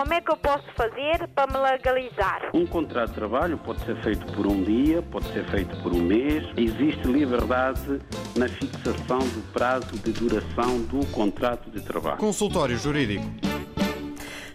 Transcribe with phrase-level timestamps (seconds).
[0.00, 2.48] Como é que eu posso fazer para me legalizar?
[2.54, 6.00] Um contrato de trabalho pode ser feito por um dia, pode ser feito por um
[6.00, 6.42] mês.
[6.56, 8.00] Existe liberdade
[8.34, 12.16] na fixação do prazo de duração do contrato de trabalho.
[12.16, 13.26] Consultório Jurídico.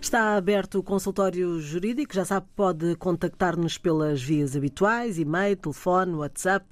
[0.01, 2.15] Está aberto o consultório jurídico.
[2.15, 6.65] Já sabe, pode contactar-nos pelas vias habituais, e-mail, telefone, WhatsApp.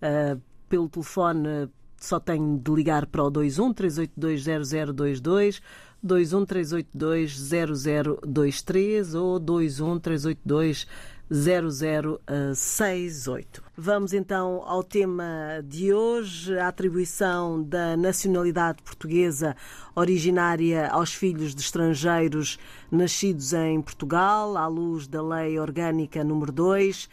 [0.00, 1.68] Uh, pelo telefone
[1.98, 5.60] só tem de ligar para o 21 382 0022
[6.04, 10.86] 21 382 0023 ou 21 382
[11.32, 13.62] 0068.
[13.76, 19.56] Vamos então ao tema de hoje, a atribuição da nacionalidade portuguesa
[19.94, 22.58] originária aos filhos de estrangeiros
[22.90, 27.08] nascidos em Portugal, à luz da Lei Orgânica número 2, uh,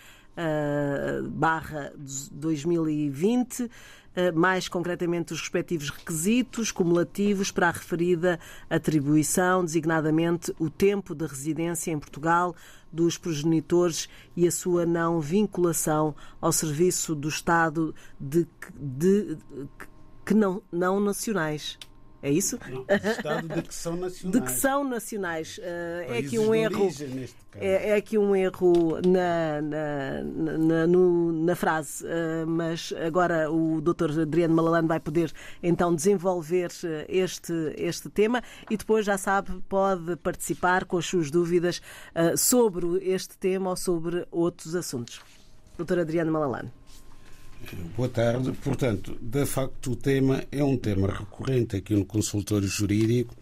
[1.29, 1.93] barra
[2.33, 3.71] 2020.
[4.13, 8.39] Eh, mais concretamente os respectivos requisitos cumulativos para a referida
[8.69, 12.53] atribuição, designadamente o tempo de residência em Portugal
[12.91, 18.45] dos progenitores e a sua não vinculação ao serviço do Estado de,
[18.75, 19.37] de,
[20.25, 21.79] que não, não nacionais.
[22.23, 22.59] É isso?
[22.69, 24.21] Não, Estado de que são nacionais.
[24.31, 25.57] De que são nacionais.
[25.57, 26.89] Uh, é aqui um erro.
[27.55, 34.21] É, é, aqui um erro na, na, na, na frase, uh, mas agora o Dr.
[34.21, 40.15] Adriano Malalano vai poder então desenvolver eh, este, este tema e depois já sabe, pode
[40.17, 41.81] participar com as suas dúvidas
[42.37, 45.21] sobre este tema ou sobre outros assuntos.
[45.77, 45.99] Dr.
[45.99, 46.71] Adriano Malalano.
[47.95, 48.51] Boa tarde.
[48.63, 53.35] Portanto, de facto, o tema é um tema recorrente aqui no consultório jurídico.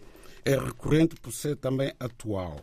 [0.44, 2.60] É recorrente por ser também atual.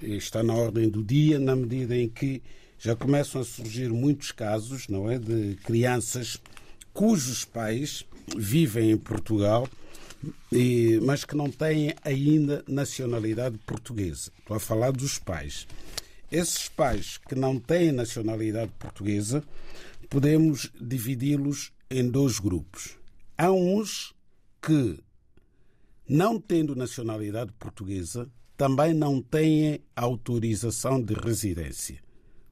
[0.00, 2.42] Está na ordem do dia, na medida em que
[2.78, 6.40] já começam a surgir muitos casos, não é, de crianças
[6.92, 8.04] cujos pais
[8.36, 9.68] vivem em Portugal,
[11.02, 14.30] mas que não têm ainda nacionalidade portuguesa.
[14.38, 15.66] Estou a falar dos pais.
[16.30, 19.44] Esses pais que não têm nacionalidade portuguesa
[20.12, 22.98] podemos dividi-los em dois grupos.
[23.38, 24.12] Há uns
[24.60, 25.02] que,
[26.06, 31.98] não tendo nacionalidade portuguesa, também não têm autorização de residência.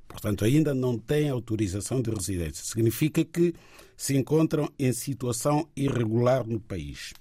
[0.09, 2.65] Portanto, ainda não têm autorização de residência.
[2.65, 3.55] Significa que
[3.95, 7.13] se encontram em situação irregular no país.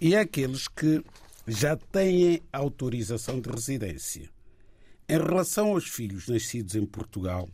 [0.00, 1.04] E há aqueles que
[1.46, 4.30] já têm autorização de residência.
[5.06, 7.46] Em relação aos filhos nascidos em Portugal,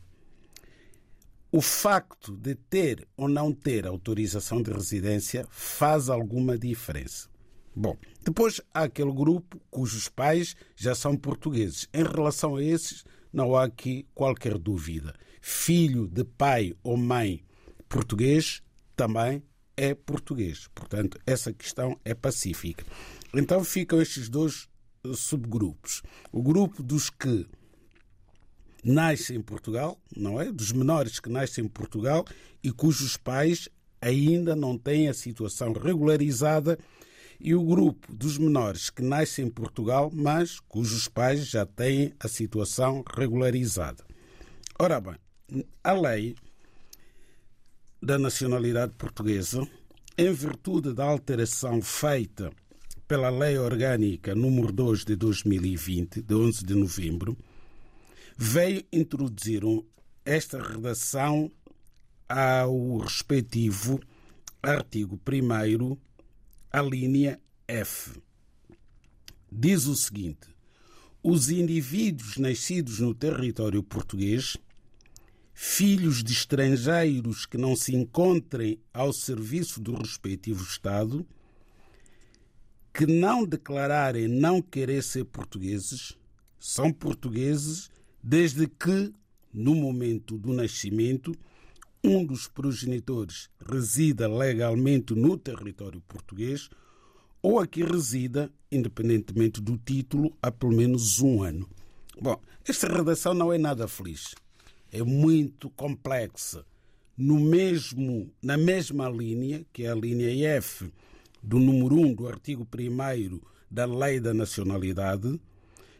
[1.55, 7.29] o facto de ter ou não ter autorização de residência faz alguma diferença.
[7.77, 11.89] Bom, depois há aquele grupo cujos pais já são portugueses.
[11.95, 15.15] Em relação a esses, não há aqui qualquer dúvida.
[15.41, 17.45] Filho de pai ou mãe
[17.89, 18.61] português
[18.97, 19.41] também
[19.77, 20.69] é português.
[20.75, 22.85] Portanto, essa questão é pacífica.
[23.33, 24.69] Então ficam estes dois
[25.15, 26.03] subgrupos.
[26.33, 27.47] O grupo dos que
[28.85, 30.53] nasce em Portugal, não é?
[30.53, 32.25] Dos menores que nascem em Portugal
[32.63, 33.69] e cujos pais
[34.01, 36.79] ainda não têm a situação regularizada
[37.41, 42.29] e o grupo dos menores que nascem em Portugal, mas cujos pais já têm a
[42.29, 44.05] situação regularizada.
[44.79, 46.35] Ora bem, a lei
[48.03, 49.67] da nacionalidade portuguesa,
[50.17, 52.53] em virtude da alteração feita
[53.09, 57.37] pela Lei Orgânica número 2 de 2020, de 11 de novembro,
[58.37, 59.63] veio introduzir
[60.25, 61.51] esta redação
[62.29, 64.01] ao respectivo
[64.63, 65.97] artigo 1
[66.73, 68.21] a linha F.
[69.51, 70.49] Diz o seguinte:
[71.23, 74.57] os indivíduos nascidos no território português,
[75.53, 81.25] filhos de estrangeiros que não se encontrem ao serviço do respectivo Estado,
[82.93, 86.17] que não declararem não querer ser portugueses,
[86.59, 87.91] são portugueses
[88.27, 89.13] desde que,
[89.53, 91.37] no momento do nascimento,
[92.03, 96.71] um dos progenitores resida legalmente no território português
[97.43, 101.69] ou aqui resida, independentemente do título, há pelo menos um ano.
[102.19, 104.35] Bom, esta redação não é nada feliz.
[104.91, 106.65] É muito complexa.
[107.19, 110.91] No mesmo, na mesma linha, que é a linha F
[111.43, 113.39] do número 1 do artigo 1
[113.71, 115.39] da Lei da Nacionalidade,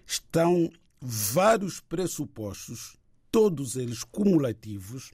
[0.07, 0.71] estão
[1.07, 2.97] vários pressupostos,
[3.31, 5.13] todos eles cumulativos,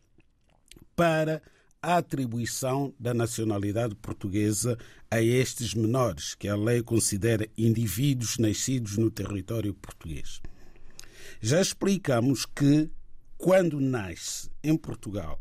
[0.94, 1.42] para
[1.82, 4.78] a atribuição da nacionalidade portuguesa
[5.10, 10.40] a estes menores, que a lei considera indivíduos nascidos no território português.
[11.40, 12.88] Já explicamos que,
[13.36, 15.40] quando nasce em Portugal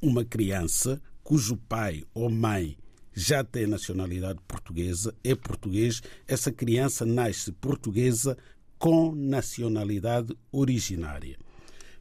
[0.00, 2.78] uma criança cujo pai ou mãe
[3.12, 8.38] já tem nacionalidade portuguesa, é português, essa criança nasce portuguesa
[8.80, 11.38] com nacionalidade originária.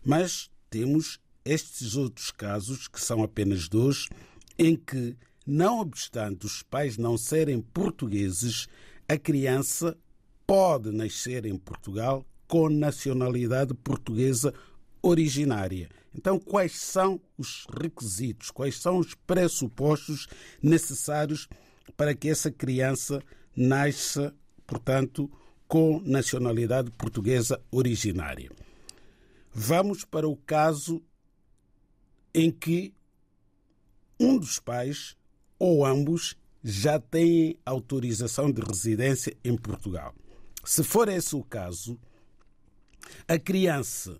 [0.03, 4.07] Mas temos estes outros casos, que são apenas dois,
[4.57, 8.67] em que, não obstante os pais não serem portugueses,
[9.09, 9.97] a criança
[10.47, 14.53] pode nascer em Portugal com nacionalidade portuguesa
[15.01, 15.89] originária.
[16.15, 20.27] Então, quais são os requisitos, quais são os pressupostos
[20.63, 21.49] necessários
[21.97, 23.21] para que essa criança
[23.53, 24.33] nasça,
[24.65, 25.29] portanto,
[25.69, 28.49] com nacionalidade portuguesa originária?
[29.53, 30.99] Vamos para o caso
[32.33, 32.91] em que
[34.19, 35.15] um dos pais
[35.59, 40.15] ou ambos já têm autorização de residência em Portugal.
[40.65, 41.99] Se for esse o caso,
[43.27, 44.19] a criança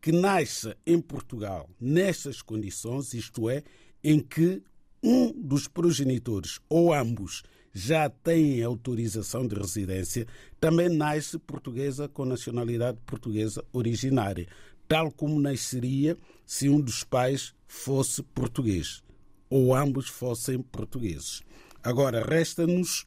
[0.00, 3.62] que nasce em Portugal nestas condições, isto é,
[4.04, 4.62] em que
[5.02, 7.42] um dos progenitores ou ambos
[7.72, 10.26] já têm autorização de residência,
[10.60, 14.46] também nasce portuguesa com nacionalidade portuguesa originária,
[14.88, 19.02] tal como nasceria se um dos pais fosse português
[19.48, 21.42] ou ambos fossem portugueses.
[21.82, 23.06] Agora, resta-nos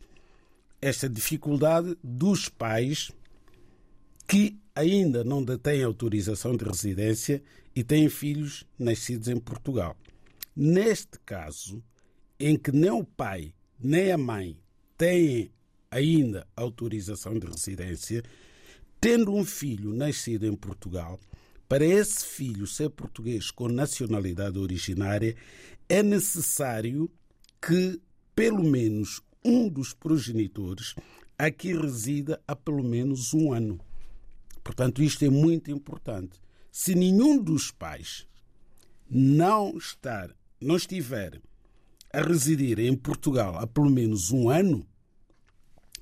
[0.81, 3.12] esta dificuldade dos pais
[4.27, 7.44] que ainda não detêm autorização de residência
[7.75, 9.95] e têm filhos nascidos em Portugal.
[10.56, 11.83] Neste caso,
[12.39, 14.57] em que nem o pai nem a mãe
[14.97, 15.51] têm
[15.91, 18.24] ainda autorização de residência,
[19.00, 21.19] tendo um filho nascido em Portugal,
[21.68, 25.35] para esse filho ser português com nacionalidade originária,
[25.89, 27.09] é necessário
[27.62, 28.00] que
[28.35, 30.95] pelo menos um dos progenitores
[31.38, 33.79] aqui resida há pelo menos um ano.
[34.63, 36.39] Portanto, isto é muito importante.
[36.71, 38.25] Se nenhum dos pais
[39.09, 41.41] não estar, não estiver
[42.13, 44.86] a residir em Portugal há pelo menos um ano,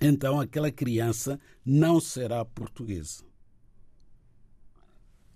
[0.02, 3.24] então aquela criança não será portuguesa.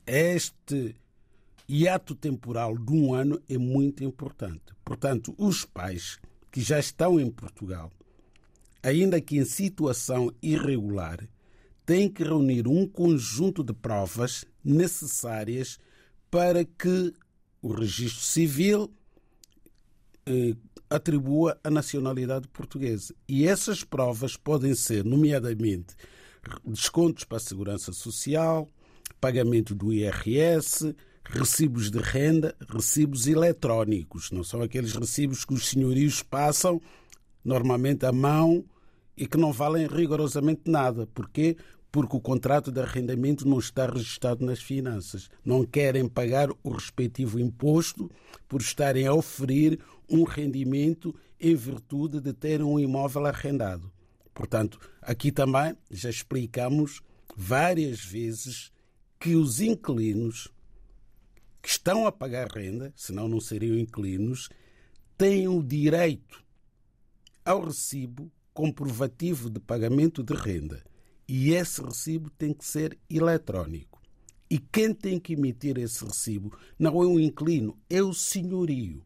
[0.06, 0.96] Este
[1.68, 4.76] hiato temporal de um ano é muito importante.
[4.84, 6.20] Portanto, os pais
[6.52, 7.92] que já estão em Portugal,
[8.84, 11.28] ainda que em situação irregular,
[11.86, 15.80] têm que reunir um conjunto de provas necessárias
[16.30, 17.14] para que
[17.62, 18.92] o registro civil
[20.26, 20.56] eh,
[20.90, 23.14] atribua a nacionalidade portuguesa.
[23.28, 25.96] E essas provas podem ser, nomeadamente,
[26.66, 28.70] descontos para a segurança social,
[29.20, 34.32] pagamento do IRS, recibos de renda, recibos eletrónicos.
[34.32, 36.82] Não são aqueles recibos que os senhorios passam
[37.44, 38.64] normalmente à mão
[39.18, 41.08] e que não valem rigorosamente nada.
[41.08, 41.58] Porquê?
[41.92, 45.30] Porque o contrato de arrendamento não está registado nas finanças.
[45.44, 48.12] Não querem pagar o respectivo imposto
[48.48, 49.80] por estarem a oferir
[50.10, 53.92] um rendimento em virtude de terem um imóvel arrendado.
[54.34, 57.02] Portanto, aqui também já explicamos
[57.36, 58.72] várias vezes
[59.20, 60.52] que os inquilinos
[61.62, 64.50] que estão a pagar renda, senão não seriam inquilinos,
[65.18, 66.44] têm o direito
[67.44, 70.84] ao recibo comprovativo de pagamento de renda.
[71.28, 74.02] E esse recibo tem que ser eletrónico.
[74.50, 79.04] E quem tem que emitir esse recibo não é um inquilino, é o senhorio.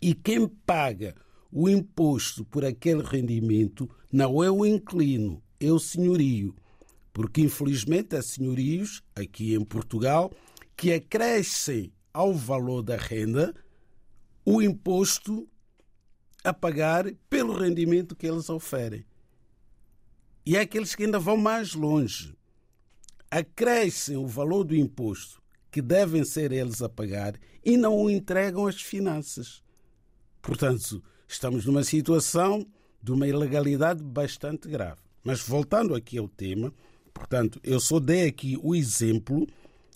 [0.00, 1.14] E quem paga
[1.50, 6.54] o imposto por aquele rendimento não é o inquilino, é o senhorio
[7.16, 10.30] porque infelizmente há senhorios aqui em Portugal
[10.76, 13.54] que acrescem ao valor da renda
[14.44, 15.48] o imposto
[16.44, 19.02] a pagar pelo rendimento que eles oferem.
[20.44, 22.36] E há aqueles que ainda vão mais longe.
[23.30, 28.66] Acrescem o valor do imposto que devem ser eles a pagar e não o entregam
[28.66, 29.62] às finanças.
[30.46, 32.66] Portanto, estamos numa situação
[33.02, 35.00] de uma ilegalidade bastante grave.
[35.22, 36.72] Mas voltando aqui ao tema,
[37.16, 39.46] Portanto, eu só dei aqui o exemplo,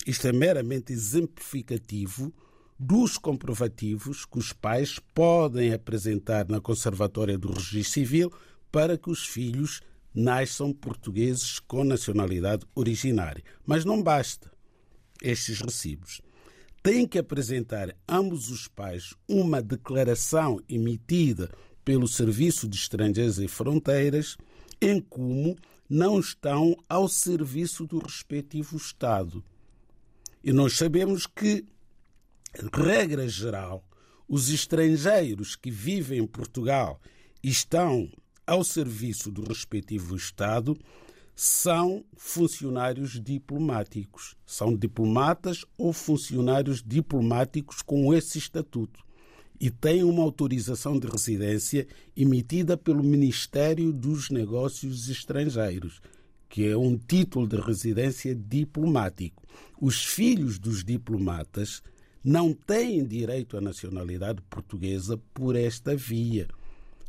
[0.07, 2.33] isto é meramente exemplificativo,
[2.79, 8.33] dos comprovativos que os pais podem apresentar na Conservatória do Registro Civil
[8.71, 9.81] para que os filhos
[10.15, 13.43] nasçam portugueses com nacionalidade originária.
[13.63, 14.51] Mas não basta
[15.21, 16.21] estes recibos.
[16.83, 21.51] Têm que apresentar ambos os pais uma declaração emitida
[21.85, 24.35] pelo Serviço de Estrangeiros e Fronteiras
[24.81, 25.55] em como
[25.87, 29.43] não estão ao serviço do respectivo Estado.
[30.43, 31.65] E nós sabemos que,
[32.73, 33.83] regra geral,
[34.27, 36.99] os estrangeiros que vivem em Portugal
[37.43, 38.09] estão
[38.47, 40.75] ao serviço do respectivo Estado
[41.35, 44.35] são funcionários diplomáticos.
[44.45, 49.03] São diplomatas ou funcionários diplomáticos com esse estatuto
[49.61, 51.85] e tem uma autorização de residência
[52.17, 56.01] emitida pelo Ministério dos Negócios Estrangeiros,
[56.49, 59.43] que é um título de residência diplomático.
[59.79, 61.83] Os filhos dos diplomatas
[62.23, 66.47] não têm direito à nacionalidade portuguesa por esta via.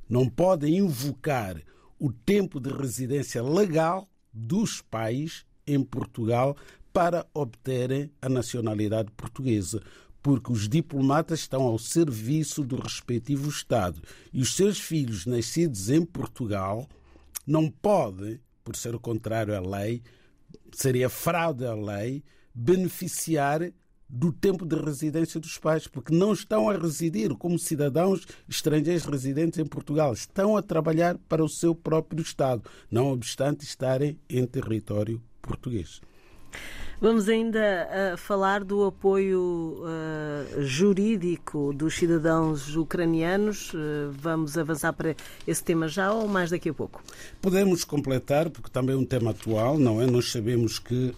[0.07, 1.57] Não podem invocar
[1.99, 6.57] o tempo de residência legal dos pais em Portugal
[6.93, 9.83] para obterem a nacionalidade portuguesa,
[10.23, 14.01] porque os diplomatas estão ao serviço do respectivo Estado
[14.33, 16.89] e os seus filhos nascidos em Portugal
[17.47, 20.03] não podem, por ser o contrário à lei,
[20.73, 22.23] seria fraude à lei,
[22.55, 23.73] beneficiar
[24.13, 29.59] do tempo de residência dos pais, porque não estão a residir como cidadãos estrangeiros residentes
[29.59, 35.21] em Portugal, estão a trabalhar para o seu próprio Estado, não obstante estarem em território
[35.41, 36.03] português.
[37.01, 43.73] Vamos ainda uh, falar do apoio uh, jurídico dos cidadãos ucranianos.
[43.75, 47.03] Uh, vamos avançar para esse tema já ou mais daqui a pouco?
[47.41, 50.07] Podemos completar, porque também é um tema atual, não é?
[50.07, 51.13] Nós sabemos que,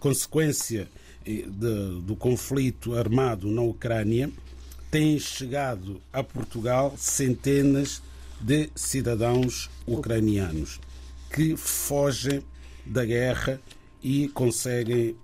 [0.00, 0.88] consequência
[1.26, 4.30] de, do conflito armado na Ucrânia,
[4.90, 8.02] têm chegado a Portugal centenas
[8.40, 10.80] de cidadãos ucranianos
[11.32, 12.42] que fogem
[12.84, 13.60] da guerra
[14.02, 15.16] e conseguem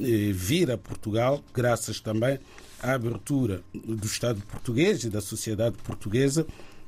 [0.00, 2.38] eh, vir a Portugal, graças também
[2.80, 6.46] à abertura do Estado português e da sociedade portuguesa,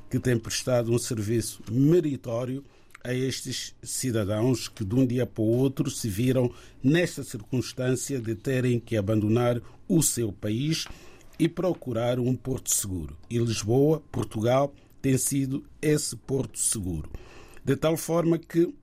[0.09, 2.63] que tem prestado um serviço meritório
[3.03, 6.51] a estes cidadãos que de um dia para o outro se viram
[6.83, 10.85] nesta circunstância de terem que abandonar o seu país
[11.39, 13.17] e procurar um porto seguro.
[13.29, 17.09] E Lisboa, Portugal, tem sido esse porto seguro.
[17.63, 18.73] De tal forma que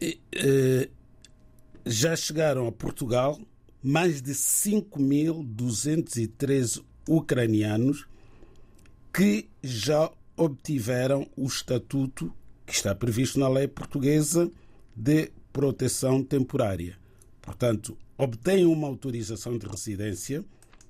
[0.00, 0.88] eh,
[1.86, 3.38] já chegaram a Portugal
[3.82, 8.06] mais de 5.213 ucranianos
[9.12, 12.32] que já obtiveram o estatuto
[12.66, 14.50] que está previsto na lei portuguesa
[14.96, 16.96] de proteção temporária.
[17.40, 20.44] Portanto, obtêm uma autorização de residência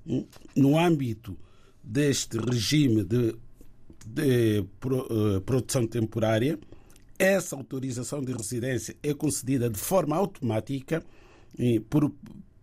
[0.07, 0.25] hum,
[0.55, 1.37] no âmbito
[1.83, 3.35] deste regime de,
[4.05, 6.57] de uh, proteção temporária.
[7.17, 11.03] Essa autorização de residência é concedida de forma automática
[11.89, 12.11] por,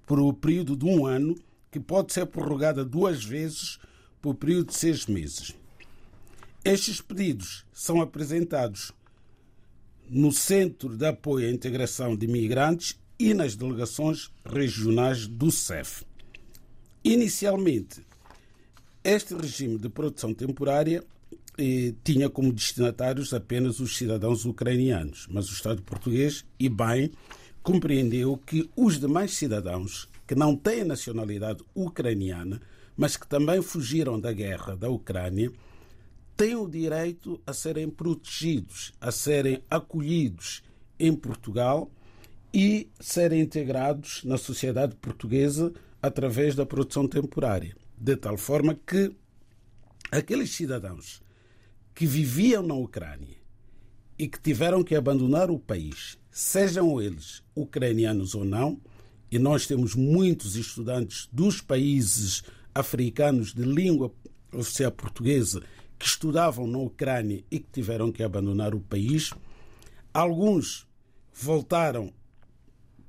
[0.06, 1.34] por o período de um ano,
[1.70, 3.78] que pode ser prorrogada duas vezes
[4.20, 5.54] por período de seis meses.
[6.64, 8.92] Estes pedidos são apresentados
[10.08, 16.04] no Centro de Apoio à Integração de Imigrantes e nas delegações regionais do CEF.
[17.02, 18.06] Inicialmente,
[19.02, 21.04] este regime de produção temporária
[21.58, 27.10] eh, tinha como destinatários apenas os cidadãos ucranianos, mas o Estado português, e bem,
[27.60, 32.62] compreendeu que os demais cidadãos que não têm nacionalidade ucraniana,
[32.96, 35.50] mas que também fugiram da guerra da Ucrânia,
[36.36, 40.62] têm o direito a serem protegidos, a serem acolhidos
[40.98, 41.90] em Portugal
[42.52, 47.76] e serem integrados na sociedade portuguesa através da produção temporária.
[47.96, 49.14] De tal forma que
[50.10, 51.22] aqueles cidadãos
[51.94, 53.36] que viviam na Ucrânia
[54.18, 58.80] e que tiveram que abandonar o país, sejam eles ucranianos ou não,
[59.30, 62.42] e nós temos muitos estudantes dos países
[62.74, 64.12] africanos de língua
[64.52, 65.62] oficial portuguesa
[66.02, 69.32] que estudavam na Ucrânia e que tiveram que abandonar o país.
[70.12, 70.84] Alguns
[71.32, 72.12] voltaram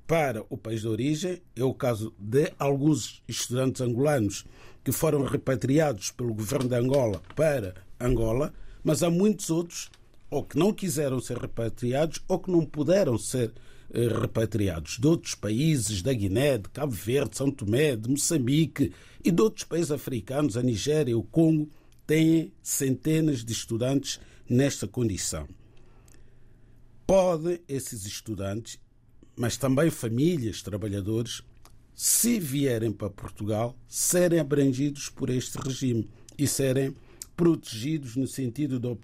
[0.06, 1.42] para o país de origem.
[1.56, 4.46] É o caso de alguns estudantes angolanos
[4.84, 9.90] que foram repatriados pelo governo de Angola para Angola, mas há muitos outros
[10.30, 13.54] ou que não quiseram ser repatriados ou que não puderam ser
[13.92, 18.94] eh, repatriados de outros países, da Guiné, de Cabo Verde, São Tomé, de Moçambique
[19.26, 21.72] e de outros países africanos, a Nigéria, o Congo,
[22.06, 24.20] têm centenas de estudantes
[24.50, 25.48] nesta condição.
[27.06, 28.80] Podem esses estudantes,
[29.36, 31.42] mas também famílias, trabalhadores,
[31.96, 36.96] se vierem para Portugal, serem abrangidos por este regime e serem
[37.36, 38.98] protegidos no sentido de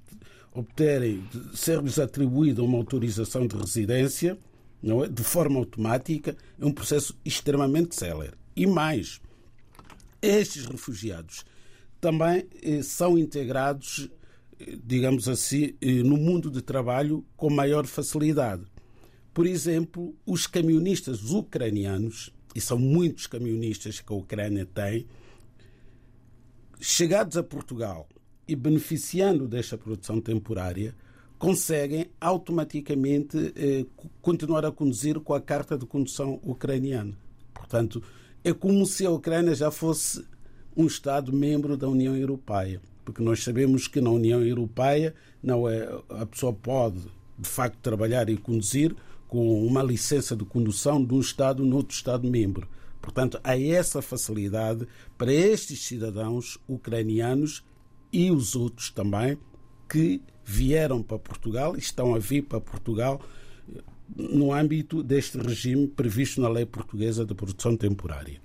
[0.51, 4.37] obterem, de ser-lhes atribuída uma autorização de residência
[4.81, 5.07] não é?
[5.07, 8.33] de forma automática, é um processo extremamente célere.
[8.55, 9.21] E mais,
[10.21, 11.45] estes refugiados
[11.99, 14.09] também eh, são integrados,
[14.59, 18.63] eh, digamos assim, eh, no mundo de trabalho com maior facilidade.
[19.33, 25.05] Por exemplo, os camionistas ucranianos, e são muitos camionistas que a Ucrânia tem,
[26.79, 28.07] chegados a Portugal
[28.47, 30.95] e beneficiando desta produção temporária,
[31.37, 33.85] conseguem automaticamente eh,
[34.21, 37.17] continuar a conduzir com a carta de condução ucraniana.
[37.53, 38.03] Portanto,
[38.43, 40.25] é como se a Ucrânia já fosse
[40.75, 42.81] um Estado membro da União Europeia.
[43.03, 46.99] Porque nós sabemos que na União Europeia não é, a pessoa pode
[47.39, 48.95] de facto, trabalhar e conduzir
[49.27, 52.67] com uma licença de condução de um Estado noutro Estado-membro.
[53.01, 54.85] Portanto, há essa facilidade
[55.17, 57.63] para estes cidadãos ucranianos
[58.11, 59.37] e os outros também
[59.87, 63.21] que vieram para Portugal e estão a vir para Portugal
[64.15, 68.41] no âmbito deste regime previsto na lei portuguesa de produção temporária.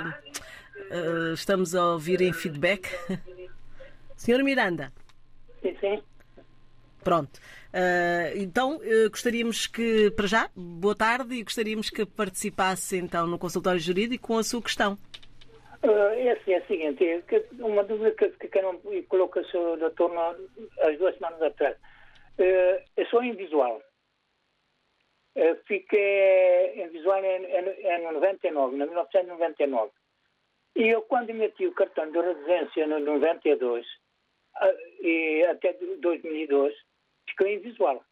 [1.33, 2.89] estamos a ouvir em feedback.
[4.15, 4.93] Senhor Miranda.
[5.61, 6.01] Sim, sim.
[7.03, 7.39] Pronto.
[7.73, 13.39] Uh, então, uh, gostaríamos que, para já, boa tarde e gostaríamos que participasse então no
[13.39, 14.97] consultório jurídico com a sua questão.
[15.83, 19.77] Uh, é assim, é o seguinte, é uma dúvida que, que, que não coloca o.
[19.77, 20.11] Doutor
[20.81, 21.75] as duas semanas atrás.
[22.37, 23.81] Uh, é só em visual.
[25.35, 29.91] Uh, fiquei em visual em, em, em 99, em 1999.
[30.75, 33.85] E eu, quando meti o cartão de residência no 92
[35.01, 36.73] e até 2002,
[37.31, 38.03] ficou invisual.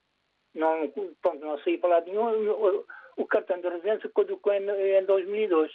[0.53, 2.51] Não, pronto, não saí para lá nenhum.
[2.51, 2.85] O,
[3.17, 5.71] o cartão de residência caducou em, em 2002.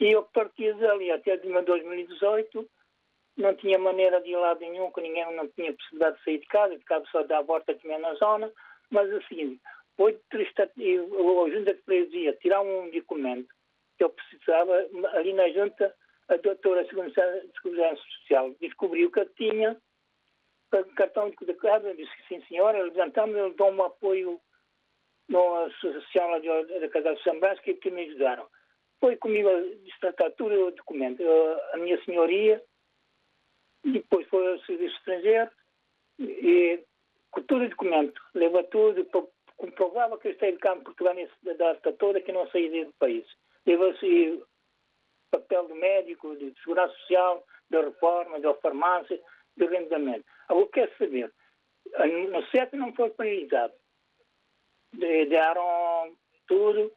[0.00, 2.68] E eu parti dali até 2018,
[3.36, 6.46] não tinha maneira de ir lá nenhum, que ninguém não tinha possibilidade de sair de
[6.46, 8.50] casa, ficava só dar a volta aqui na zona.
[8.90, 9.58] Mas assim,
[9.96, 10.68] foi triste, a
[11.50, 13.48] junta de freguesia tirar um documento
[13.96, 15.94] que eu precisava, ali na junta,
[16.28, 19.76] a doutora de Segurança Social descobriu que eu tinha
[20.96, 24.40] cartão de declarado, disse que sim, senhora, levantamos, eles dão um apoio
[25.28, 28.46] na Associação da Casa de São Brás, que, que me ajudaram.
[29.00, 31.22] Foi comigo a tudo o documento.
[31.72, 32.62] A minha senhoria,
[33.84, 35.50] depois foi ao Serviço Estrangeiro,
[36.18, 36.82] e
[37.30, 39.06] com todo o documento, levou tudo,
[39.56, 43.26] comprovava que eu estava cá em Portugal nessa data toda, que não saí do país.
[43.66, 44.42] Levou-se
[45.30, 49.20] papel do médico, de segurança social, da reforma, da farmácia,
[49.56, 50.24] do rendimento.
[50.48, 51.32] Agora, quer saber,
[52.30, 53.74] no CEP não foi penalizado.
[54.92, 56.92] Deram tudo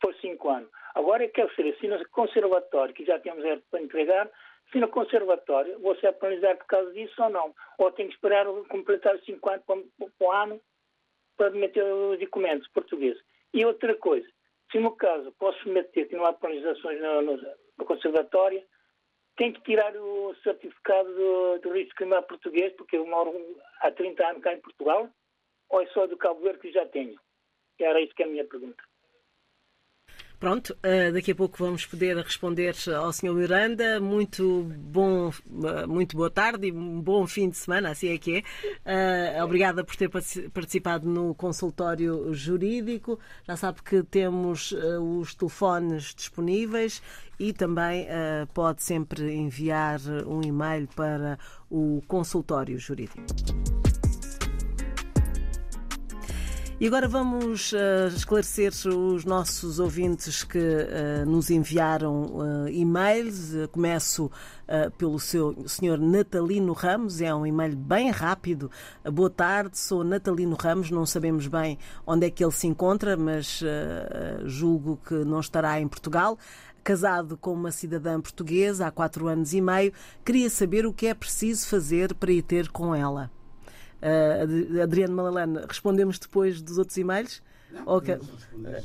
[0.00, 0.70] por cinco anos.
[0.94, 4.30] Agora, eu quero saber, se no conservatório, que já temos para entregar,
[4.72, 7.54] se no conservatório você é penalizado por causa disso ou não.
[7.78, 9.78] Ou tem que esperar completar os cinco anos para,
[10.20, 10.60] o ano
[11.36, 13.22] para meter os documentos portugueses.
[13.54, 14.28] E outra coisa,
[14.70, 17.36] se no caso posso meter que não há penalizações no, no,
[17.78, 18.62] no conservatório,
[19.38, 23.32] tem que tirar o certificado do, do risco criminal português, porque eu moro
[23.80, 25.08] há 30 anos cá em Portugal,
[25.70, 27.18] ou é só do Cabo Verde que já tenho?
[27.78, 28.82] Era isso que é a minha pergunta.
[30.38, 33.34] Pronto, eh, daqui a pouco vamos poder responder ao Sr.
[33.34, 34.00] Miranda.
[34.00, 35.32] Muito bom,
[35.64, 38.42] eh, muito boa tarde e um bom fim de semana, assim é que é.
[39.36, 43.18] Eh, obrigada por ter participado no consultório jurídico.
[43.48, 47.02] Já sabe que temos os telefones disponíveis
[47.38, 48.06] e também
[48.54, 51.38] pode sempre enviar um e-mail para
[51.70, 53.22] o consultório jurídico.
[56.80, 63.52] E agora vamos uh, esclarecer os nossos ouvintes que uh, nos enviaram uh, e-mails.
[63.72, 64.30] começo
[64.98, 68.70] pelo seu senhor Natalino Ramos, é um e-mail bem rápido.
[69.10, 73.62] boa tarde, sou Natalino Ramos, não sabemos bem onde é que ele se encontra, mas
[74.44, 76.38] julgo que não estará em Portugal
[76.84, 79.90] casado com uma cidadã portuguesa há quatro anos e meio,
[80.22, 83.30] queria saber o que é preciso fazer para ir ter com ela.
[84.00, 87.42] Uh, Adriano Malalane, respondemos depois dos outros e-mails?
[87.70, 88.16] Não, okay.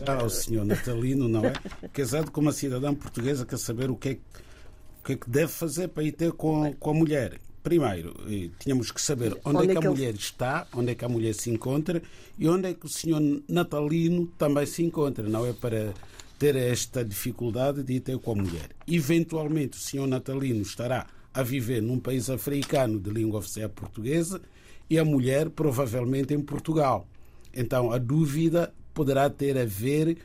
[0.05, 1.53] Já ao senhor Natalino, não é?
[1.93, 5.51] Casado com uma cidadã portuguesa, quer saber o que é, o que, é que deve
[5.51, 7.39] fazer para ir ter com, com a mulher.
[7.61, 9.97] Primeiro, eh, tínhamos que saber onde, onde é que, é que a ele...
[9.97, 12.01] mulher está, onde é que a mulher se encontra
[12.37, 15.53] e onde é que o senhor Natalino também se encontra, não é?
[15.53, 15.93] Para
[16.37, 18.71] ter esta dificuldade de ir ter com a mulher.
[18.85, 24.41] Eventualmente, o senhor Natalino estará a viver num país africano de língua oficial portuguesa
[24.89, 27.07] e a mulher provavelmente em Portugal.
[27.53, 30.17] Então a dúvida poderá ter a ver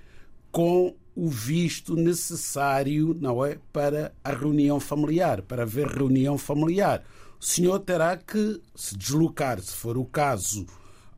[0.50, 7.04] com o visto necessário, não é, para a reunião familiar, para haver reunião familiar.
[7.40, 10.64] O senhor terá que se deslocar, se for o caso,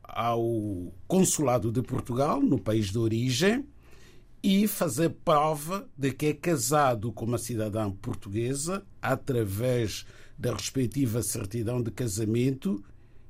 [0.03, 3.65] ao consulado de Portugal, no país de origem,
[4.43, 10.05] e fazer prova de que é casado com uma cidadã portuguesa através
[10.37, 12.83] da respectiva certidão de casamento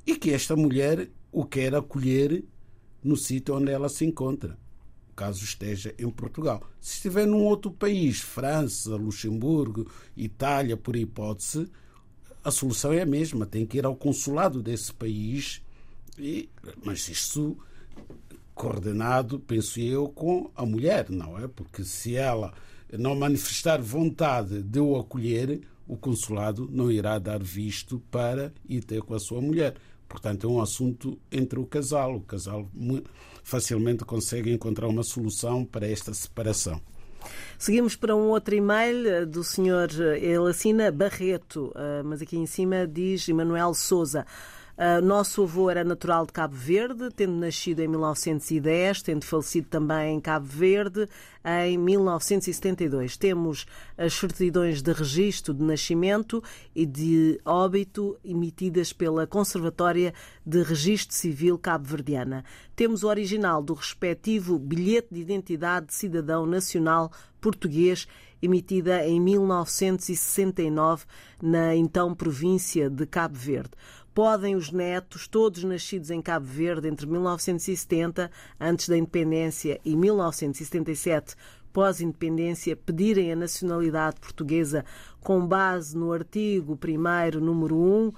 [0.06, 2.44] e que esta mulher o quer acolher
[3.04, 4.58] no sítio onde ela se encontra,
[5.16, 6.62] caso esteja em Portugal.
[6.80, 11.68] Se estiver num outro país, França, Luxemburgo, Itália, por hipótese,
[12.44, 15.62] a solução é a mesma, tem que ir ao consulado desse país,
[16.18, 16.50] e,
[16.84, 17.58] mas isso
[18.54, 21.48] coordenado, penso eu, com a mulher, não é?
[21.48, 22.54] Porque se ela
[22.98, 29.02] não manifestar vontade de o acolher, o consulado não irá dar visto para ir ter
[29.02, 29.76] com a sua mulher.
[30.12, 32.18] Portanto, é um assunto entre o casal.
[32.18, 32.70] O casal
[33.44, 36.82] facilmente consegue encontrar uma solução para esta separação.
[37.58, 42.36] Seguimos para um outro e-mail eh, do senhor, eh, ele assina Barreto, eh, mas aqui
[42.36, 44.26] em cima diz Emanuel Souza.
[44.82, 50.16] Uh, nosso avô era natural de Cabo Verde, tendo nascido em 1910, tendo falecido também
[50.16, 51.08] em Cabo Verde
[51.46, 53.16] em 1972.
[53.16, 61.16] Temos as certidões de registro de nascimento e de óbito emitidas pela Conservatória de Registro
[61.16, 62.44] Civil Cabo-Verdiana.
[62.76, 68.08] Temos o original do respectivo bilhete de identidade de cidadão nacional português
[68.42, 71.06] emitida em 1969
[71.42, 73.72] na então província de Cabo Verde
[74.14, 81.36] podem os netos, todos nascidos em Cabo Verde entre 1970, antes da independência, e 1977,
[81.72, 84.84] pós-independência, pedirem a nacionalidade portuguesa
[85.22, 88.14] com base no artigo 1, número 1,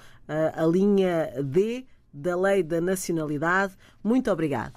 [0.56, 3.74] a linha D da Lei da Nacionalidade.
[4.04, 4.74] Muito obrigado.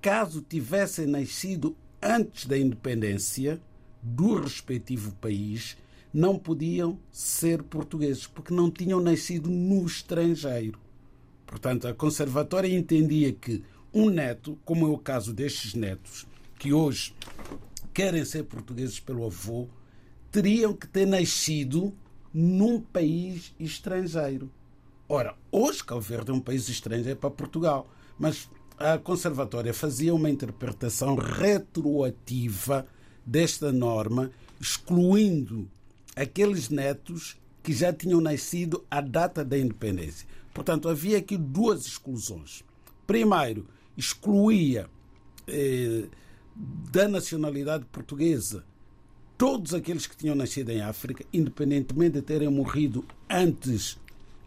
[0.00, 3.60] caso tivessem nascido antes da independência
[4.02, 5.76] do respectivo país,
[6.12, 10.80] não podiam ser portugueses, porque não tinham nascido no estrangeiro.
[11.46, 16.26] Portanto, a Conservatória entendia que um neto, como é o caso destes netos,
[16.58, 17.14] que hoje
[17.92, 19.68] querem ser portugueses pelo avô,
[20.30, 21.94] teriam que ter nascido
[22.32, 24.50] num país estrangeiro.
[25.08, 27.86] Ora, hoje Cabo Verde é um país estrangeiro para Portugal,
[28.18, 32.86] mas a Conservatória fazia uma interpretação retroativa
[33.24, 35.68] desta norma, excluindo
[36.16, 40.26] aqueles netos que já tinham nascido à data da independência.
[40.52, 42.64] Portanto, havia aqui duas exclusões.
[43.06, 44.88] Primeiro, excluía
[45.46, 46.08] eh,
[46.54, 48.64] da nacionalidade portuguesa
[49.42, 53.98] todos aqueles que tinham nascido em África, independentemente de terem morrido antes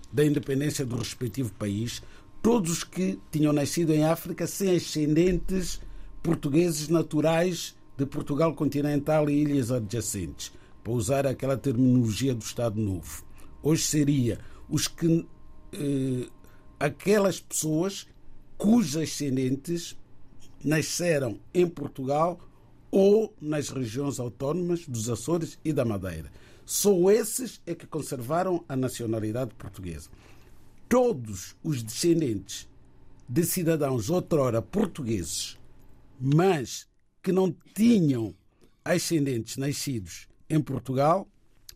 [0.09, 2.01] da independência do respectivo país,
[2.41, 5.81] todos os que tinham nascido em África sem ascendentes
[6.23, 13.25] portugueses naturais de Portugal continental e ilhas adjacentes, para usar aquela terminologia do Estado Novo.
[13.61, 15.25] Hoje seria os que
[15.73, 16.29] eh,
[16.79, 18.07] aquelas pessoas
[18.57, 19.95] cujos ascendentes
[20.63, 22.39] nasceram em Portugal
[22.89, 26.31] ou nas regiões autónomas dos Açores e da Madeira.
[26.65, 30.09] Só esses é que conservaram a nacionalidade portuguesa.
[30.89, 32.67] Todos os descendentes
[33.27, 35.57] de cidadãos outrora portugueses,
[36.19, 36.87] mas
[37.21, 38.33] que não tinham
[38.83, 41.27] ascendentes nascidos em Portugal,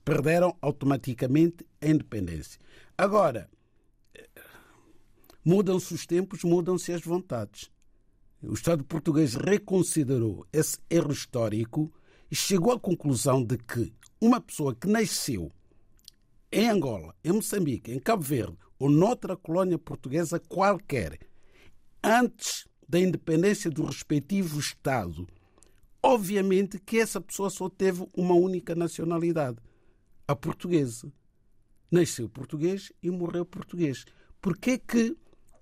[0.06, 2.60] perderam automaticamente a independência.
[2.98, 3.50] Agora,
[5.44, 7.70] Mudam-se os tempos, mudam-se as vontades.
[8.42, 11.92] O Estado português reconsiderou esse erro histórico
[12.32, 15.52] e chegou à conclusão de que uma pessoa que nasceu
[16.52, 21.20] em Angola, em Moçambique, em Cabo Verde ou noutra colônia portuguesa qualquer,
[22.04, 25.28] antes da independência do respectivo Estado,
[26.02, 29.58] obviamente que essa pessoa só teve uma única nacionalidade,
[30.28, 31.12] a portuguesa.
[31.92, 34.06] Nasceu português e morreu português.
[34.42, 35.18] Por que que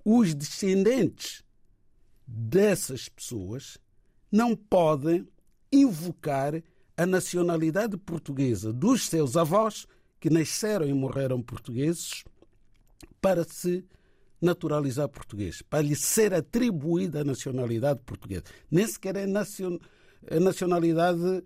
[0.10, 1.44] os descendentes
[2.26, 3.78] dessas pessoas
[4.32, 5.28] não podem
[5.70, 6.64] invocar
[6.96, 9.86] a nacionalidade portuguesa dos seus avós
[10.18, 12.24] que nasceram e morreram portugueses
[13.20, 13.84] para se
[14.42, 18.46] naturalizar português, para lhe ser atribuída a nacionalidade portuguesa.
[18.72, 21.44] Nem sequer é nacionalidade,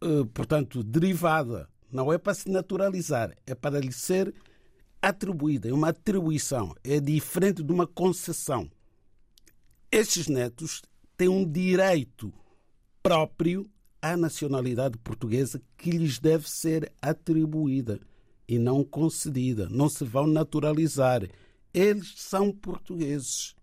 [0.00, 1.68] eh, portanto, derivada.
[1.90, 4.51] Não é para se naturalizar, é para lhe ser atribuída.
[5.68, 8.70] É uma atribuição, é diferente de uma concessão.
[9.90, 10.80] Estes netos
[11.16, 12.32] têm um direito
[13.02, 13.68] próprio
[14.00, 17.98] à nacionalidade portuguesa que lhes deve ser atribuída
[18.46, 19.68] e não concedida.
[19.68, 21.28] Não se vão naturalizar.
[21.74, 23.56] Eles são portugueses.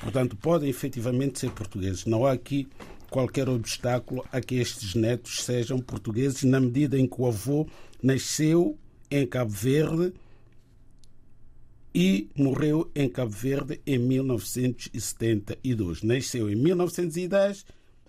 [0.00, 2.06] Portanto, podem efetivamente ser portugueses.
[2.06, 2.66] Não há aqui
[3.10, 7.68] qualquer obstáculo a que estes netos sejam portugueses, na medida em que o avô
[8.02, 8.78] nasceu
[9.10, 10.14] em Cabo Verde
[11.96, 16.02] e morreu em Cabo Verde em 1972.
[16.02, 17.64] Nasceu em 1910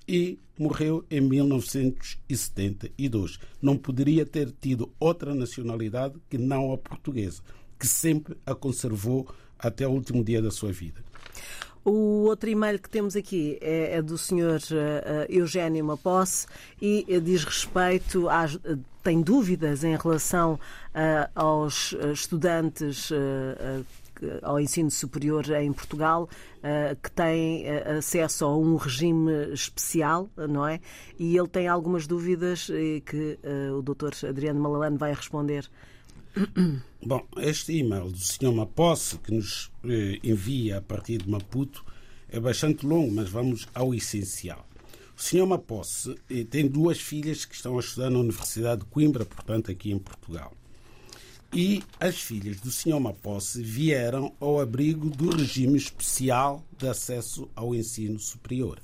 [0.06, 3.39] e morreu em 1972.
[3.62, 7.41] Não poderia ter tido outra nacionalidade que não a portuguesa,
[7.80, 9.26] que sempre a conservou
[9.58, 11.02] até o último dia da sua vida.
[11.86, 14.60] O outro e-mail que temos aqui é, é do Sr.
[14.60, 16.45] Uh, Eugênio Maposse
[16.82, 18.60] e uh, diz respeito às.
[19.08, 23.10] Uh, tem dúvidas em relação uh, aos estudantes
[24.41, 26.28] ao ensino superior em Portugal
[27.04, 30.82] que têm acesso a um regime especial, não é?
[31.20, 32.67] E ele tem algumas dúvidas
[33.06, 33.38] que
[33.72, 34.26] o Dr.
[34.28, 35.70] Adriano Malalane vai responder.
[37.06, 38.52] Bom, este e-mail do Sr.
[38.52, 41.86] Maposse, que nos eh, envia a partir de Maputo,
[42.30, 44.67] é bastante longo, mas vamos ao essencial.
[45.17, 45.47] O Sr.
[45.47, 49.91] Maposse eh, tem duas filhas que estão a estudar na Universidade de Coimbra, portanto, aqui
[49.91, 50.53] em Portugal.
[51.51, 52.99] E as filhas do Sr.
[52.99, 58.80] Maposse vieram ao abrigo do regime especial de acesso ao ensino superior.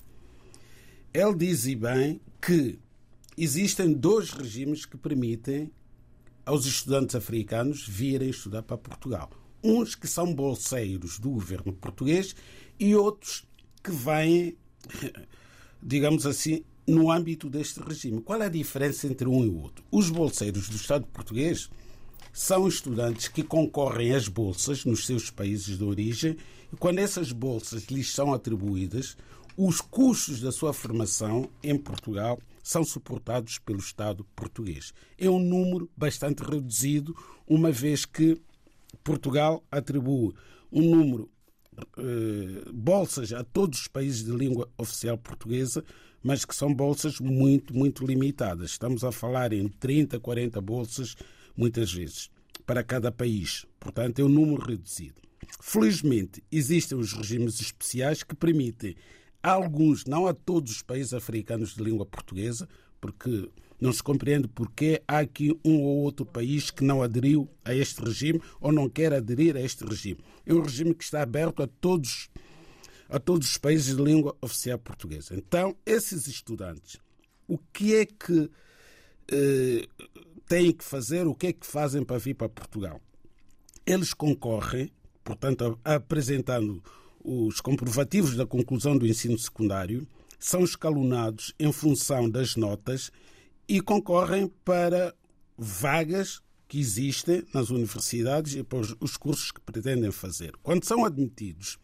[1.14, 2.80] Ele diz e bem que
[3.38, 5.72] existem dois regimes que permitem
[6.44, 9.30] aos estudantes africanos virem estudar para Portugal.
[9.64, 12.36] Uns que são bolseiros do governo português
[12.80, 13.46] e outros
[13.84, 14.58] que vêm,
[15.84, 18.22] digamos assim, no âmbito deste regime.
[18.22, 19.84] Qual é a diferença entre um e o outro?
[19.92, 21.70] Os bolseiros do Estado português
[22.32, 26.38] são estudantes que concorrem às bolsas nos seus países de origem
[26.72, 29.16] e quando essas bolsas lhes são atribuídas,
[29.56, 34.94] os custos da sua formação em Portugal são suportados pelo Estado português.
[35.18, 37.16] É um número bastante reduzido,
[37.48, 38.42] uma vez que
[39.04, 40.34] Portugal atribui
[40.72, 41.30] um número
[41.98, 45.84] eh, bolsas a todos os países de língua oficial portuguesa,
[46.22, 48.72] mas que são bolsas muito, muito limitadas.
[48.72, 51.16] Estamos a falar em 30, 40 bolsas,
[51.56, 52.30] muitas vezes,
[52.66, 53.66] para cada país.
[53.80, 55.22] Portanto, é um número reduzido.
[55.62, 58.96] Felizmente, existem os regimes especiais que permitem
[59.42, 62.68] alguns, não a todos os países africanos de língua portuguesa,
[63.02, 63.50] porque
[63.84, 68.02] não se compreende porque há aqui um ou outro país que não aderiu a este
[68.02, 70.24] regime ou não quer aderir a este regime.
[70.46, 72.30] É um regime que está aberto a todos,
[73.10, 75.36] a todos os países de língua oficial portuguesa.
[75.36, 76.98] Então, esses estudantes,
[77.46, 78.50] o que é que
[79.30, 79.86] eh,
[80.48, 83.02] têm que fazer, o que é que fazem para vir para Portugal?
[83.86, 84.94] Eles concorrem,
[85.26, 86.82] portanto, apresentando
[87.22, 90.08] os comprovativos da conclusão do ensino secundário
[90.40, 93.12] são escalonados em função das notas
[93.68, 95.16] e concorrem para
[95.58, 100.54] vagas que existem nas universidades e para os cursos que pretendem fazer.
[100.64, 101.78] Quando são admitidos,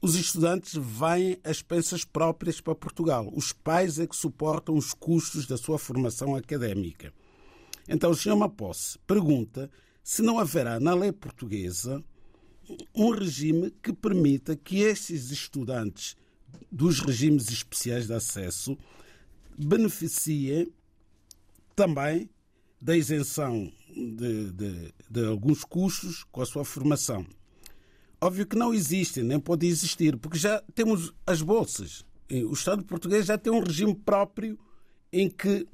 [0.00, 3.30] os estudantes vêm às pensas próprias para Portugal.
[3.34, 7.12] Os pais é que suportam os custos da sua formação académica.
[7.88, 8.36] Então, o Sr.
[8.36, 9.70] Maposse pergunta
[10.02, 12.02] se não haverá na lei portuguesa
[12.94, 16.16] um regime que permita que estes estudantes
[16.70, 18.76] dos regimes especiais de acesso
[19.58, 20.72] beneficiem
[21.76, 22.28] também
[22.80, 27.24] da isenção de, de, de, alguns custos com a sua formação.
[28.20, 32.04] Óbvio que não existem, nem pode existir, porque já temos as bolsas.
[32.30, 34.58] O Estado português já tem um regime próprio
[35.12, 35.66] em que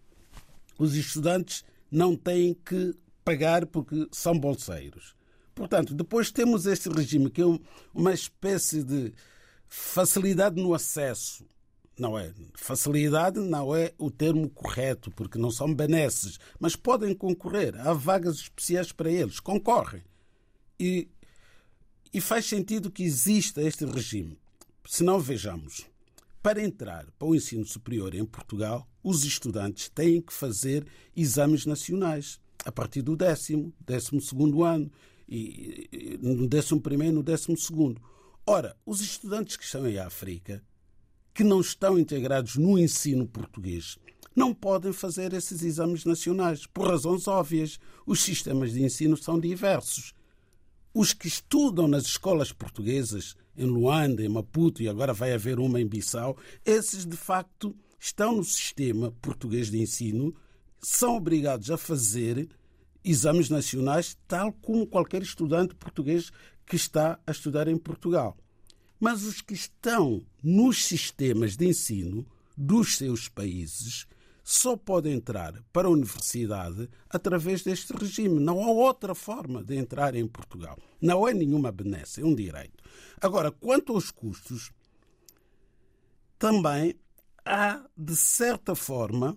[0.78, 5.14] os estudantes não têm que pagar porque são bolseiros.
[5.54, 7.58] Portanto, depois temos este regime que é
[7.94, 9.12] uma espécie de
[9.68, 11.46] facilidade no acesso.
[11.98, 12.32] Não é?
[12.54, 17.78] Facilidade não é o termo correto, porque não são benesses, mas podem concorrer.
[17.78, 20.02] Há vagas especiais para eles, concorrem.
[20.80, 21.08] E,
[22.12, 24.38] e faz sentido que exista este regime.
[24.86, 25.86] Se não vejamos,
[26.42, 32.40] para entrar para o ensino superior em Portugal, os estudantes têm que fazer exames nacionais
[32.64, 34.90] a partir do décimo, décimo segundo ano
[35.28, 37.46] e, no 11 e no 12.
[38.46, 40.62] Ora, os estudantes que estão em África,
[41.34, 43.98] que não estão integrados no ensino português,
[44.34, 47.78] não podem fazer esses exames nacionais, por razões óbvias.
[48.06, 50.14] Os sistemas de ensino são diversos.
[50.94, 55.80] Os que estudam nas escolas portuguesas, em Luanda, em Maputo e agora vai haver uma
[55.80, 60.34] em Bissau, esses de facto estão no sistema português de ensino,
[60.80, 62.48] são obrigados a fazer
[63.04, 66.30] exames nacionais, tal como qualquer estudante português
[66.66, 68.36] que está a estudar em Portugal.
[69.02, 72.24] Mas os que estão nos sistemas de ensino
[72.56, 74.06] dos seus países
[74.44, 78.38] só podem entrar para a universidade através deste regime.
[78.38, 80.78] Não há outra forma de entrar em Portugal.
[81.00, 82.80] Não é nenhuma benesse, é um direito.
[83.20, 84.70] Agora, quanto aos custos,
[86.38, 86.94] também
[87.44, 89.36] há, de certa forma,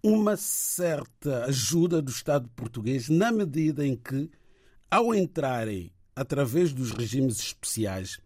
[0.00, 4.30] uma certa ajuda do Estado português na medida em que,
[4.88, 8.20] ao entrarem através dos regimes especiais,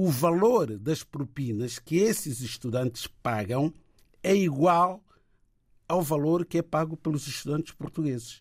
[0.00, 3.74] o valor das propinas que esses estudantes pagam
[4.22, 5.04] é igual
[5.88, 8.40] ao valor que é pago pelos estudantes portugueses.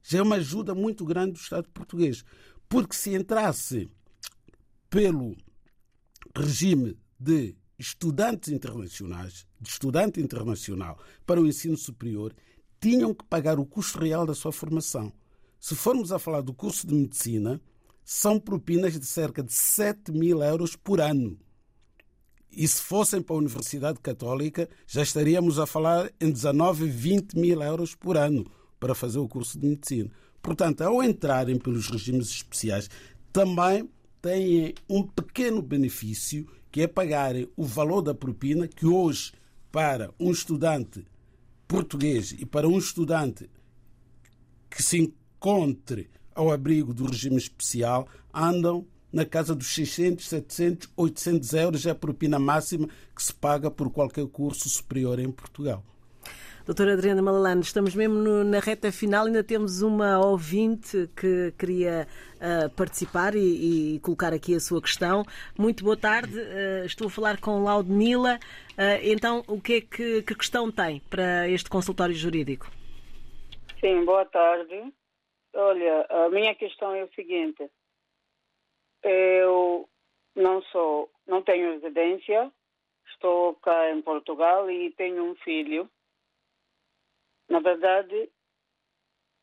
[0.00, 2.24] Já é uma ajuda muito grande do Estado português.
[2.68, 3.90] Porque se entrasse
[4.88, 5.36] pelo
[6.36, 12.32] regime de estudantes internacionais, de estudante internacional para o ensino superior,
[12.80, 15.12] tinham que pagar o custo real da sua formação.
[15.58, 17.60] Se formos a falar do curso de medicina,
[18.04, 21.38] são propinas de cerca de 7 mil euros por ano.
[22.50, 27.62] E se fossem para a Universidade Católica, já estaríamos a falar em 19, 20 mil
[27.62, 28.44] euros por ano
[28.78, 30.10] para fazer o curso de medicina.
[30.42, 32.90] Portanto, ao entrarem pelos regimes especiais,
[33.32, 33.88] também
[34.20, 39.32] têm um pequeno benefício que é pagarem o valor da propina, que hoje,
[39.70, 41.06] para um estudante
[41.66, 43.48] português e para um estudante
[44.68, 51.52] que se encontre ao abrigo do regime especial, andam na casa dos 600, 700, 800
[51.54, 55.84] euros, é a propina máxima que se paga por qualquer curso superior em Portugal.
[56.64, 62.06] Doutora Adriana Malalane, estamos mesmo no, na reta final, ainda temos uma ouvinte que queria
[62.36, 65.24] uh, participar e, e, colocar aqui a sua questão.
[65.58, 68.38] Muito boa tarde, uh, estou a falar com Laudmila.
[68.78, 72.70] Uh, então, o que é que, que questão tem para este consultório jurídico?
[73.80, 74.92] Sim, boa tarde.
[75.54, 77.70] Olha, a minha questão é o seguinte.
[79.02, 79.88] Eu
[80.34, 82.50] não sou, não tenho residência,
[83.12, 85.90] estou cá em Portugal e tenho um filho
[87.52, 88.30] na verdade,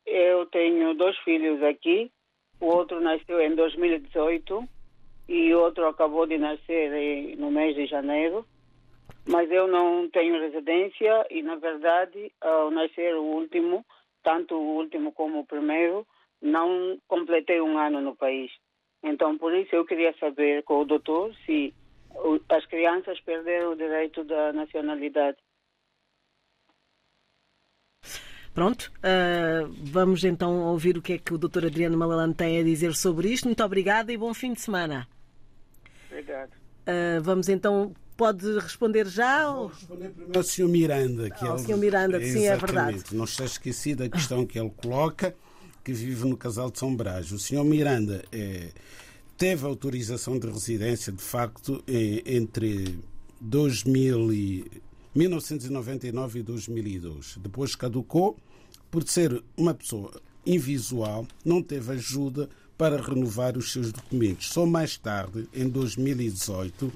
[0.04, 2.12] eu tenho dois filhos aqui.
[2.60, 4.68] O outro nasceu em 2018
[5.28, 8.44] e o outro acabou de nascer no mês de janeiro.
[9.28, 13.86] Mas eu não tenho residência e, na verdade, ao nascer o último,
[14.24, 16.06] tanto o último como o primeiro,
[16.42, 18.52] não completei um ano no país.
[19.04, 21.74] Então, por isso, eu queria saber com o doutor se
[22.50, 25.38] as crianças perderam o direito da nacionalidade.
[28.54, 31.68] Pronto, uh, vamos então ouvir o que é que o Dr.
[31.68, 33.46] Adriano Malalane tem a dizer sobre isto.
[33.46, 35.08] Muito obrigada e bom fim de semana.
[36.08, 36.52] Obrigado.
[36.82, 39.50] Uh, vamos então pode responder já?
[39.50, 40.68] Vou responder primeiro ao Sr.
[40.68, 41.30] Miranda.
[41.30, 41.66] Que ao ele...
[41.66, 41.78] Sr.
[41.78, 43.04] Miranda, que sim, é verdade.
[43.14, 45.34] Não está esquecido a questão que ele coloca,
[45.86, 47.32] que vive no Casal de São Brás.
[47.32, 47.64] O Sr.
[47.64, 48.72] Miranda é,
[49.38, 53.00] teve autorização de residência, de facto, entre
[53.40, 54.72] 2000 e
[55.16, 57.38] 1999 e 2002.
[57.38, 58.38] Depois caducou
[58.92, 60.12] por ser uma pessoa
[60.46, 64.50] invisual, não teve ajuda para renovar os seus documentos.
[64.50, 66.92] Só mais tarde, em 2018,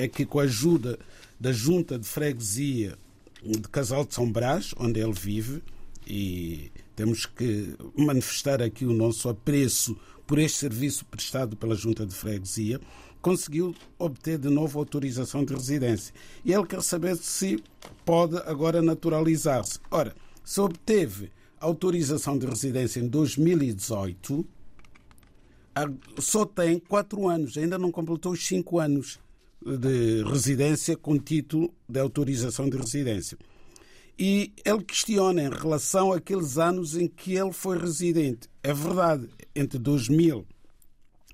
[0.00, 0.98] é que com a ajuda
[1.38, 2.96] da Junta de Freguesia
[3.42, 5.62] de Casal de São Brás, onde ele vive,
[6.06, 12.14] e temos que manifestar aqui o nosso apreço por este serviço prestado pela Junta de
[12.14, 12.80] Freguesia,
[13.20, 16.14] conseguiu obter de novo autorização de residência.
[16.44, 17.62] E ele quer saber se
[18.04, 19.78] pode agora naturalizar-se.
[19.90, 24.46] Ora, se obteve autorização de residência em 2018,
[26.18, 29.18] só tem quatro anos, ainda não completou os cinco anos
[29.64, 33.38] de residência com título de autorização de residência.
[34.18, 38.48] E ele questiona em relação àqueles anos em que ele foi residente.
[38.62, 40.46] É verdade, entre 2000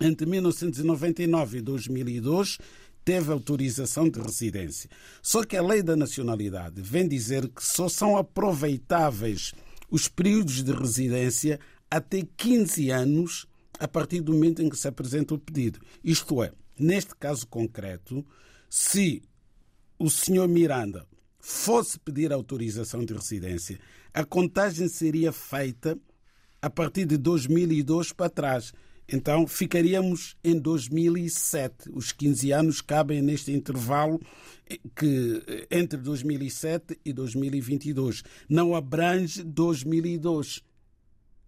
[0.01, 2.59] entre 1999 e 2002
[3.05, 4.91] teve autorização de residência.
[5.23, 9.53] Só que a lei da nacionalidade vem dizer que só são aproveitáveis
[9.91, 11.61] os períodos de residência
[11.91, 13.47] até 15 anos
[13.79, 15.79] a partir do momento em que se apresenta o pedido.
[16.03, 18.25] Isto é, neste caso concreto,
[18.69, 19.23] se
[19.99, 21.07] o senhor Miranda
[21.39, 23.79] fosse pedir autorização de residência,
[24.13, 25.99] a contagem seria feita
[26.61, 28.73] a partir de 2002 para trás
[29.09, 31.91] Então ficaríamos em 2007.
[31.93, 34.21] Os 15 anos cabem neste intervalo
[34.97, 38.25] que entre 2007 e 2022.
[38.49, 40.61] Não abrange 2002,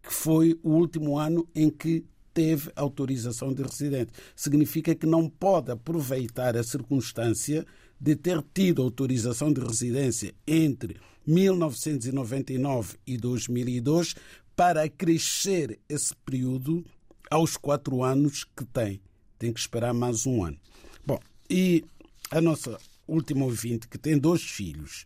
[0.02, 2.04] que foi o último ano em que
[2.38, 4.12] teve autorização de residente.
[4.36, 7.66] Significa que não pode aproveitar a circunstância
[8.00, 14.14] de ter tido autorização de residência entre 1999 e 2002
[14.54, 16.84] para acrescer esse período
[17.28, 19.00] aos quatro anos que tem.
[19.36, 20.58] Tem que esperar mais um ano.
[21.04, 21.18] Bom,
[21.50, 21.84] e
[22.30, 22.78] a nossa
[23.08, 25.04] última ouvinte, que tem dois filhos,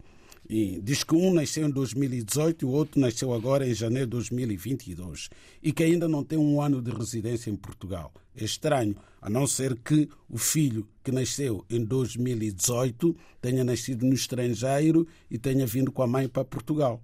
[0.55, 4.11] e diz que um nasceu em 2018 e o outro nasceu agora em janeiro de
[4.11, 5.31] 2022
[5.63, 8.13] e que ainda não tem um ano de residência em Portugal.
[8.37, 14.13] É estranho, a não ser que o filho que nasceu em 2018 tenha nascido no
[14.13, 17.01] estrangeiro e tenha vindo com a mãe para Portugal.